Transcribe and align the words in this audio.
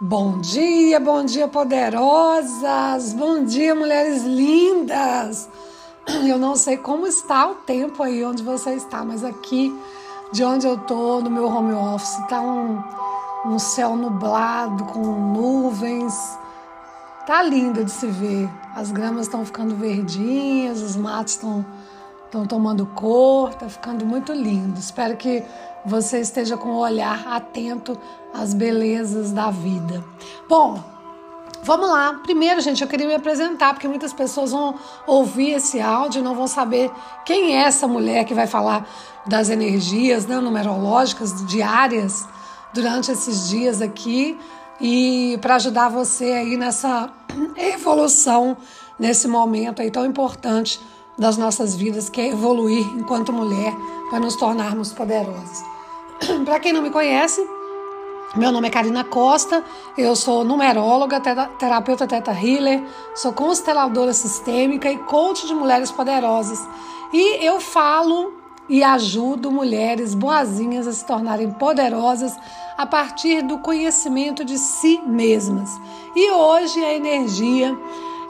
Bom 0.00 0.38
dia, 0.38 1.00
bom 1.00 1.24
dia, 1.24 1.48
poderosas! 1.48 3.12
Bom 3.14 3.42
dia, 3.42 3.74
mulheres 3.74 4.22
lindas! 4.22 5.48
Eu 6.24 6.38
não 6.38 6.54
sei 6.54 6.76
como 6.76 7.04
está 7.04 7.50
o 7.50 7.56
tempo 7.56 8.00
aí 8.04 8.24
onde 8.24 8.44
você 8.44 8.74
está, 8.74 9.04
mas 9.04 9.24
aqui 9.24 9.76
de 10.32 10.44
onde 10.44 10.68
eu 10.68 10.78
tô, 10.78 11.20
no 11.20 11.28
meu 11.28 11.46
home 11.46 11.72
office, 11.72 12.16
tá 12.28 12.40
um, 12.40 12.80
um 13.44 13.58
céu 13.58 13.96
nublado 13.96 14.84
com 14.84 15.00
nuvens. 15.00 16.14
Tá 17.26 17.42
lindo 17.42 17.84
de 17.84 17.90
se 17.90 18.06
ver. 18.06 18.48
As 18.76 18.92
gramas 18.92 19.22
estão 19.22 19.44
ficando 19.44 19.74
verdinhas, 19.74 20.80
os 20.80 20.94
matos 20.94 21.32
estão 21.32 21.66
tomando 22.46 22.86
cor, 22.86 23.52
tá 23.54 23.68
ficando 23.68 24.06
muito 24.06 24.32
lindo. 24.32 24.78
Espero 24.78 25.16
que 25.16 25.42
você 25.84 26.20
esteja 26.20 26.56
com 26.56 26.70
o 26.70 26.78
olhar 26.78 27.26
atento 27.28 27.98
às 28.34 28.54
belezas 28.54 29.32
da 29.32 29.50
vida. 29.50 30.04
Bom, 30.48 30.82
vamos 31.62 31.88
lá. 31.88 32.14
Primeiro, 32.22 32.60
gente, 32.60 32.82
eu 32.82 32.88
queria 32.88 33.06
me 33.06 33.14
apresentar, 33.14 33.74
porque 33.74 33.88
muitas 33.88 34.12
pessoas 34.12 34.50
vão 34.50 34.74
ouvir 35.06 35.52
esse 35.52 35.80
áudio 35.80 36.20
e 36.20 36.22
não 36.22 36.34
vão 36.34 36.46
saber 36.46 36.90
quem 37.24 37.56
é 37.56 37.62
essa 37.62 37.86
mulher 37.86 38.24
que 38.24 38.34
vai 38.34 38.46
falar 38.46 38.88
das 39.26 39.50
energias 39.50 40.26
né, 40.26 40.38
numerológicas 40.40 41.44
diárias 41.46 42.26
durante 42.72 43.10
esses 43.10 43.48
dias 43.48 43.82
aqui 43.82 44.38
e 44.80 45.38
para 45.40 45.56
ajudar 45.56 45.88
você 45.88 46.32
aí 46.32 46.56
nessa 46.56 47.10
evolução 47.56 48.56
nesse 48.98 49.28
momento 49.28 49.82
aí 49.82 49.90
tão 49.90 50.04
importante 50.04 50.80
das 51.18 51.36
nossas 51.36 51.74
vidas, 51.74 52.08
que 52.08 52.20
é 52.20 52.28
evoluir 52.28 52.86
enquanto 52.94 53.32
mulher 53.32 53.74
para 54.08 54.20
nos 54.20 54.36
tornarmos 54.36 54.92
poderosas. 54.92 55.64
para 56.44 56.60
quem 56.60 56.72
não 56.72 56.80
me 56.80 56.90
conhece, 56.90 57.44
meu 58.36 58.52
nome 58.52 58.68
é 58.68 58.70
Karina 58.70 59.02
Costa, 59.04 59.64
eu 59.96 60.14
sou 60.14 60.44
numeróloga, 60.44 61.20
terapeuta 61.58 62.06
teta 62.06 62.30
healer, 62.32 62.82
sou 63.14 63.32
consteladora 63.32 64.12
sistêmica 64.12 64.90
e 64.90 64.98
coach 64.98 65.46
de 65.46 65.54
mulheres 65.54 65.90
poderosas. 65.90 66.58
E 67.12 67.44
eu 67.44 67.58
falo 67.58 68.34
e 68.68 68.84
ajudo 68.84 69.50
mulheres 69.50 70.14
boazinhas 70.14 70.86
a 70.86 70.92
se 70.92 71.04
tornarem 71.06 71.50
poderosas 71.52 72.36
a 72.76 72.84
partir 72.84 73.42
do 73.42 73.58
conhecimento 73.58 74.44
de 74.44 74.58
si 74.58 75.00
mesmas. 75.06 75.70
E 76.14 76.30
hoje 76.30 76.84
a 76.84 76.92
energia 76.92 77.76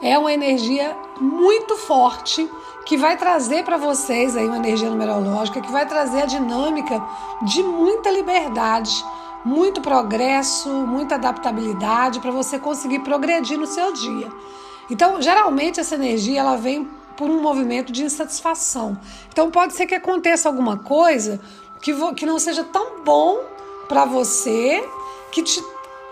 é 0.01 0.17
uma 0.17 0.31
energia 0.31 0.95
muito 1.19 1.75
forte 1.75 2.49
que 2.89 2.97
vai 2.97 3.15
trazer 3.15 3.63
para 3.63 3.77
vocês 3.77 4.35
aí 4.35 4.47
uma 4.47 4.57
energia 4.57 4.89
numerológica 4.89 5.61
que 5.61 5.71
vai 5.71 5.85
trazer 5.85 6.23
a 6.23 6.25
dinâmica 6.25 6.99
de 7.43 7.61
muita 7.61 8.09
liberdade, 8.09 9.05
muito 9.45 9.79
progresso, 9.79 10.67
muita 10.67 11.13
adaptabilidade 11.13 12.19
para 12.19 12.31
você 12.31 12.57
conseguir 12.57 13.01
progredir 13.01 13.59
no 13.59 13.67
seu 13.67 13.93
dia. 13.93 14.27
Então, 14.89 15.21
geralmente 15.21 15.79
essa 15.79 15.93
energia 15.93 16.39
ela 16.39 16.55
vem 16.55 16.89
por 17.15 17.29
um 17.29 17.39
movimento 17.39 17.91
de 17.91 18.03
insatisfação. 18.03 18.97
Então, 19.31 19.51
pode 19.51 19.73
ser 19.75 19.85
que 19.85 19.93
aconteça 19.93 20.49
alguma 20.49 20.79
coisa 20.79 21.39
que, 21.79 21.93
que 22.15 22.25
não 22.25 22.39
seja 22.39 22.63
tão 22.63 23.03
bom 23.03 23.37
para 23.87 24.03
você, 24.03 24.83
que 25.31 25.43
te 25.43 25.63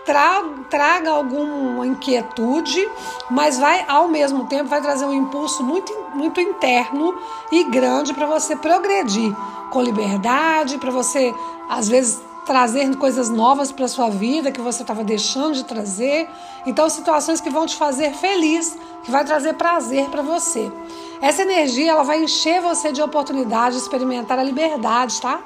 traga, 0.08 0.48
traga 0.70 1.10
alguma 1.10 1.86
inquietude, 1.86 2.88
mas 3.30 3.58
vai 3.58 3.84
ao 3.86 4.08
mesmo 4.08 4.46
tempo 4.46 4.64
vai 4.64 4.80
trazer 4.80 5.04
um 5.04 5.12
impulso 5.12 5.62
muito, 5.62 5.92
muito 6.14 6.40
interno 6.40 7.14
e 7.52 7.64
grande 7.64 8.14
para 8.14 8.24
você 8.24 8.56
progredir 8.56 9.36
com 9.68 9.82
liberdade, 9.82 10.78
para 10.78 10.90
você 10.90 11.34
às 11.68 11.90
vezes 11.90 12.22
trazer 12.46 12.96
coisas 12.96 13.28
novas 13.28 13.70
para 13.70 13.86
sua 13.86 14.08
vida 14.08 14.50
que 14.50 14.62
você 14.62 14.80
estava 14.80 15.04
deixando 15.04 15.52
de 15.52 15.64
trazer. 15.64 16.26
Então 16.64 16.88
situações 16.88 17.42
que 17.42 17.50
vão 17.50 17.66
te 17.66 17.76
fazer 17.76 18.14
feliz, 18.14 18.78
que 19.04 19.10
vai 19.10 19.26
trazer 19.26 19.52
prazer 19.54 20.08
para 20.08 20.22
você. 20.22 20.72
Essa 21.20 21.42
energia 21.42 21.90
ela 21.90 22.02
vai 22.02 22.24
encher 22.24 22.62
você 22.62 22.92
de 22.92 23.02
oportunidade 23.02 23.76
de 23.76 23.82
experimentar 23.82 24.38
a 24.38 24.42
liberdade, 24.42 25.20
tá? 25.20 25.38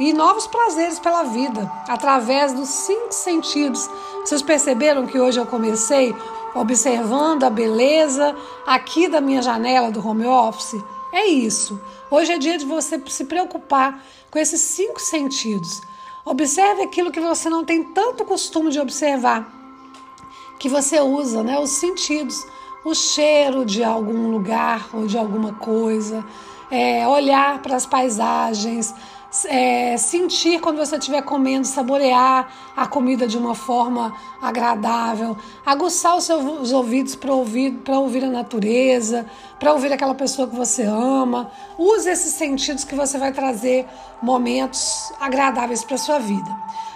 E 0.00 0.14
novos 0.14 0.46
prazeres 0.46 0.98
pela 0.98 1.24
vida, 1.24 1.70
através 1.86 2.54
dos 2.54 2.70
cinco 2.70 3.12
sentidos. 3.12 3.86
Vocês 4.24 4.40
perceberam 4.40 5.06
que 5.06 5.20
hoje 5.20 5.38
eu 5.38 5.44
comecei 5.44 6.16
observando 6.54 7.44
a 7.44 7.50
beleza 7.50 8.34
aqui 8.66 9.08
da 9.08 9.20
minha 9.20 9.42
janela 9.42 9.90
do 9.90 10.04
home 10.04 10.24
office? 10.24 10.82
É 11.12 11.26
isso. 11.26 11.78
Hoje 12.10 12.32
é 12.32 12.38
dia 12.38 12.56
de 12.56 12.64
você 12.64 13.00
se 13.08 13.26
preocupar 13.26 14.02
com 14.30 14.38
esses 14.38 14.62
cinco 14.62 14.98
sentidos. 14.98 15.82
Observe 16.24 16.82
aquilo 16.82 17.10
que 17.10 17.20
você 17.20 17.50
não 17.50 17.62
tem 17.62 17.84
tanto 17.84 18.24
costume 18.24 18.70
de 18.70 18.80
observar, 18.80 19.52
que 20.58 20.68
você 20.68 20.98
usa, 21.00 21.42
né? 21.42 21.58
Os 21.58 21.70
sentidos, 21.70 22.46
o 22.84 22.94
cheiro 22.94 23.66
de 23.66 23.84
algum 23.84 24.30
lugar 24.30 24.88
ou 24.94 25.06
de 25.06 25.18
alguma 25.18 25.52
coisa, 25.54 26.24
é, 26.70 27.06
olhar 27.06 27.60
para 27.60 27.76
as 27.76 27.84
paisagens, 27.84 28.94
é, 29.46 29.96
sentir 29.96 30.60
quando 30.60 30.78
você 30.78 30.96
estiver 30.96 31.22
comendo, 31.22 31.66
saborear 31.66 32.48
a 32.76 32.86
comida 32.86 33.26
de 33.26 33.38
uma 33.38 33.54
forma 33.54 34.14
agradável, 34.42 35.36
aguçar 35.64 36.16
os 36.16 36.24
seus 36.24 36.72
ouvidos 36.72 37.14
para 37.14 37.32
ouvir, 37.32 37.80
ouvir 37.88 38.24
a 38.24 38.28
natureza, 38.28 39.26
para 39.58 39.72
ouvir 39.72 39.92
aquela 39.92 40.14
pessoa 40.14 40.48
que 40.48 40.56
você 40.56 40.82
ama. 40.84 41.50
Use 41.78 42.08
esses 42.08 42.34
sentidos 42.34 42.84
que 42.84 42.94
você 42.94 43.18
vai 43.18 43.32
trazer 43.32 43.86
momentos 44.20 45.12
agradáveis 45.20 45.84
para 45.84 45.96
sua 45.96 46.18
vida. 46.18 46.50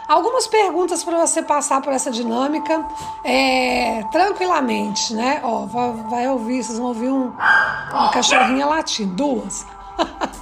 Algumas 0.07 0.47
perguntas 0.47 1.03
para 1.03 1.19
você 1.19 1.43
passar 1.43 1.81
por 1.81 1.93
essa 1.93 2.11
dinâmica 2.11 2.87
é, 3.25 4.03
tranquilamente, 4.13 5.15
né? 5.15 5.41
Ó, 5.43 5.65
vai, 5.65 5.93
vai, 6.11 6.29
ouvir, 6.29 6.63
vocês 6.63 6.79
vão 6.79 6.89
ouvir 6.89 7.09
um, 7.09 7.33
uma 7.91 8.11
cachorrinha 8.11 8.67
latindo, 8.67 9.15
duas. 9.15 9.65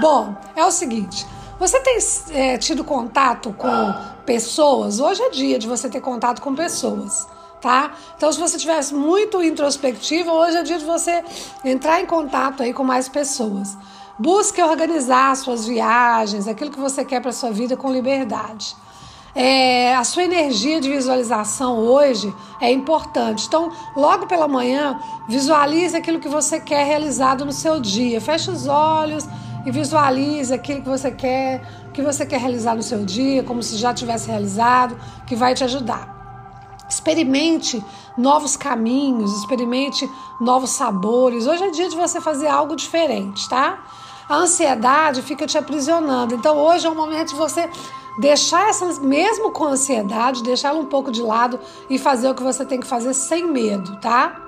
Bom, 0.00 0.36
é 0.54 0.64
o 0.64 0.70
seguinte: 0.70 1.26
você 1.58 1.80
tem 1.80 1.98
é, 2.30 2.56
tido 2.56 2.84
contato 2.84 3.52
com 3.52 3.94
pessoas? 4.24 5.00
Hoje 5.00 5.20
é 5.22 5.30
dia 5.30 5.58
de 5.58 5.66
você 5.66 5.88
ter 5.88 6.00
contato 6.00 6.40
com 6.40 6.54
pessoas, 6.54 7.26
tá? 7.60 7.92
Então, 8.16 8.30
se 8.30 8.38
você 8.38 8.56
tivesse 8.56 8.94
muito 8.94 9.42
introspectivo, 9.42 10.30
hoje 10.30 10.56
é 10.56 10.62
dia 10.62 10.78
de 10.78 10.84
você 10.84 11.24
entrar 11.64 12.00
em 12.00 12.06
contato 12.06 12.62
aí 12.62 12.72
com 12.72 12.84
mais 12.84 13.08
pessoas. 13.08 13.76
Busque 14.18 14.62
organizar 14.62 15.36
suas 15.36 15.66
viagens, 15.66 16.46
aquilo 16.46 16.70
que 16.70 16.78
você 16.78 17.04
quer 17.04 17.20
para 17.20 17.32
sua 17.32 17.50
vida 17.50 17.76
com 17.76 17.92
liberdade. 17.92 18.76
É, 19.34 19.94
a 19.94 20.02
sua 20.02 20.24
energia 20.24 20.80
de 20.80 20.88
visualização 20.90 21.78
hoje 21.78 22.34
é 22.60 22.72
importante. 22.72 23.46
Então, 23.46 23.70
logo 23.94 24.26
pela 24.26 24.48
manhã, 24.48 24.98
visualize 25.28 25.96
aquilo 25.96 26.18
que 26.18 26.28
você 26.28 26.58
quer 26.58 26.84
realizado 26.84 27.44
no 27.44 27.52
seu 27.52 27.80
dia. 27.80 28.20
Feche 28.20 28.50
os 28.50 28.66
olhos 28.66 29.28
e 29.68 29.70
visualize 29.70 30.52
aquilo 30.52 30.80
que 30.80 30.88
você 30.88 31.10
quer, 31.10 31.60
que 31.92 32.00
você 32.00 32.24
quer 32.24 32.40
realizar 32.40 32.74
no 32.74 32.82
seu 32.82 33.04
dia, 33.04 33.42
como 33.42 33.62
se 33.62 33.76
já 33.76 33.92
tivesse 33.92 34.26
realizado, 34.26 34.96
que 35.26 35.36
vai 35.36 35.54
te 35.54 35.62
ajudar. 35.62 36.16
Experimente 36.88 37.84
novos 38.16 38.56
caminhos, 38.56 39.30
experimente 39.38 40.10
novos 40.40 40.70
sabores. 40.70 41.46
Hoje 41.46 41.64
é 41.64 41.70
dia 41.70 41.86
de 41.90 41.96
você 41.96 42.18
fazer 42.18 42.46
algo 42.46 42.74
diferente, 42.74 43.46
tá? 43.46 43.84
A 44.26 44.36
ansiedade 44.36 45.20
fica 45.20 45.46
te 45.46 45.58
aprisionando. 45.58 46.34
Então 46.34 46.56
hoje 46.56 46.86
é 46.86 46.90
o 46.90 46.94
momento 46.94 47.28
de 47.28 47.34
você 47.34 47.68
deixar 48.18 48.70
essa, 48.70 48.86
mesmo 49.02 49.50
com 49.50 49.64
ansiedade, 49.66 50.42
deixá-la 50.42 50.78
um 50.78 50.86
pouco 50.86 51.12
de 51.12 51.20
lado 51.20 51.60
e 51.90 51.98
fazer 51.98 52.30
o 52.30 52.34
que 52.34 52.42
você 52.42 52.64
tem 52.64 52.80
que 52.80 52.86
fazer 52.86 53.12
sem 53.12 53.46
medo, 53.46 53.96
tá? 54.00 54.47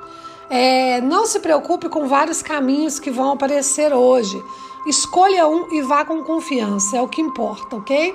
É, 0.51 1.01
não 1.01 1.27
se 1.27 1.39
preocupe 1.39 1.89
com 1.89 2.09
vários 2.09 2.43
caminhos 2.43 2.99
que 2.99 3.11
vão 3.11 3.31
aparecer 3.31 3.95
hoje. 3.95 4.45
Escolha 4.85 5.47
um 5.47 5.73
e 5.73 5.81
vá 5.81 6.05
com 6.05 6.25
confiança, 6.25 6.97
é 6.97 7.03
o 7.03 7.07
que 7.07 7.21
importa, 7.21 7.77
ok? 7.77 8.13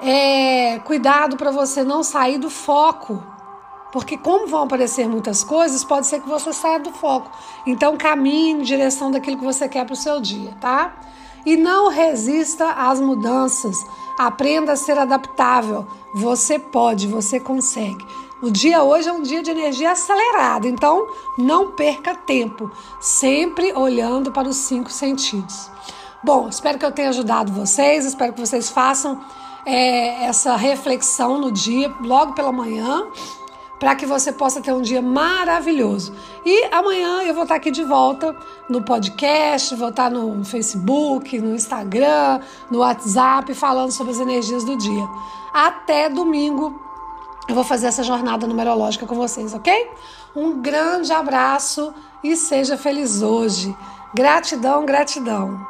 É, 0.00 0.78
cuidado 0.84 1.36
para 1.36 1.50
você 1.50 1.82
não 1.82 2.04
sair 2.04 2.38
do 2.38 2.50
foco, 2.50 3.20
porque 3.90 4.16
como 4.16 4.46
vão 4.46 4.62
aparecer 4.64 5.08
muitas 5.08 5.42
coisas, 5.42 5.82
pode 5.82 6.06
ser 6.06 6.20
que 6.20 6.28
você 6.28 6.52
saia 6.52 6.78
do 6.78 6.92
foco. 6.92 7.30
Então 7.66 7.96
caminhe 7.96 8.50
em 8.50 8.62
direção 8.62 9.10
daquilo 9.10 9.38
que 9.38 9.44
você 9.44 9.68
quer 9.68 9.84
para 9.84 9.94
o 9.94 9.96
seu 9.96 10.20
dia, 10.20 10.54
tá? 10.60 10.94
E 11.46 11.56
não 11.56 11.88
resista 11.88 12.70
às 12.72 13.00
mudanças. 13.00 13.84
Aprenda 14.18 14.72
a 14.72 14.76
ser 14.76 14.98
adaptável. 14.98 15.86
Você 16.14 16.58
pode, 16.58 17.06
você 17.06 17.40
consegue. 17.40 18.04
O 18.44 18.50
dia 18.50 18.82
hoje 18.82 19.08
é 19.08 19.12
um 19.12 19.22
dia 19.22 19.42
de 19.42 19.50
energia 19.50 19.92
acelerada, 19.92 20.68
então 20.68 21.06
não 21.38 21.70
perca 21.70 22.14
tempo, 22.14 22.70
sempre 23.00 23.72
olhando 23.72 24.30
para 24.30 24.46
os 24.46 24.56
cinco 24.56 24.90
sentidos. 24.90 25.70
Bom, 26.22 26.46
espero 26.46 26.78
que 26.78 26.84
eu 26.84 26.92
tenha 26.92 27.08
ajudado 27.08 27.50
vocês, 27.50 28.04
espero 28.04 28.34
que 28.34 28.40
vocês 28.40 28.68
façam 28.68 29.18
é, 29.64 30.26
essa 30.26 30.56
reflexão 30.56 31.38
no 31.38 31.50
dia, 31.50 31.90
logo 32.02 32.34
pela 32.34 32.52
manhã 32.52 33.06
para 33.80 33.96
que 33.96 34.04
você 34.04 34.30
possa 34.30 34.60
ter 34.60 34.72
um 34.72 34.82
dia 34.82 35.00
maravilhoso. 35.00 36.12
E 36.44 36.64
amanhã 36.70 37.22
eu 37.22 37.32
vou 37.32 37.44
estar 37.44 37.54
aqui 37.54 37.70
de 37.70 37.82
volta 37.82 38.36
no 38.68 38.82
podcast, 38.82 39.74
vou 39.74 39.88
estar 39.88 40.10
no 40.10 40.44
Facebook, 40.44 41.38
no 41.38 41.54
Instagram, 41.54 42.40
no 42.70 42.80
WhatsApp, 42.80 43.54
falando 43.54 43.90
sobre 43.90 44.12
as 44.12 44.20
energias 44.20 44.64
do 44.64 44.76
dia. 44.76 45.08
Até 45.52 46.08
domingo, 46.10 46.78
eu 47.48 47.54
vou 47.54 47.64
fazer 47.64 47.86
essa 47.86 48.02
jornada 48.02 48.46
numerológica 48.46 49.06
com 49.06 49.14
vocês, 49.14 49.54
ok? 49.54 49.90
Um 50.34 50.60
grande 50.60 51.12
abraço 51.12 51.92
e 52.22 52.36
seja 52.36 52.76
feliz 52.76 53.22
hoje. 53.22 53.76
Gratidão, 54.14 54.86
gratidão. 54.86 55.66